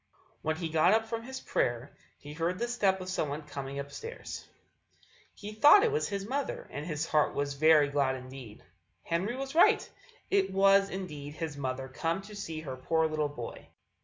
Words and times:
When 0.41 0.55
he 0.55 0.67
got 0.67 0.93
up 0.95 1.05
from 1.05 1.21
his 1.21 1.39
prayer 1.41 1.95
he 2.17 2.33
heard 2.33 2.57
the 2.57 2.67
step 2.67 3.01
of 3.01 3.07
someone 3.09 3.43
coming 3.43 3.77
upstairs; 3.77 4.47
he 5.35 5.53
thought 5.53 5.83
it 5.83 5.91
was 5.91 6.07
his 6.07 6.27
mother, 6.27 6.67
and 6.71 6.87
his 6.87 7.05
little 7.05 7.11
heart 7.19 7.35
was 7.35 7.53
very 7.53 7.87
glad 7.87 8.15
indeed. 8.15 8.63
Henry 9.03 9.35
was 9.35 9.53
right: 9.53 9.87
it 10.31 10.51
was 10.51 10.89
indeed 10.89 11.35
his 11.35 11.55
mother 11.55 11.87
come 11.87 12.23
to 12.23 12.35
see 12.35 12.61
her 12.61 12.77
poor 12.77 13.05
little 13.05 13.29
boy. 13.29 13.67